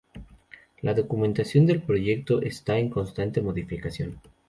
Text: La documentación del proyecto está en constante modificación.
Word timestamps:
La 0.81 0.95
documentación 0.95 1.67
del 1.67 1.83
proyecto 1.83 2.41
está 2.41 2.79
en 2.79 2.89
constante 2.89 3.39
modificación. 3.39 4.19